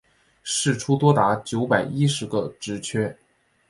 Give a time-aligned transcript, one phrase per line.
[0.41, 3.15] 释出多达九百一十个职缺